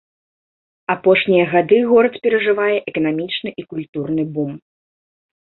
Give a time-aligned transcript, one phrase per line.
[0.93, 4.51] Апошнія гады горад перажывае эканамічны і культурны бум.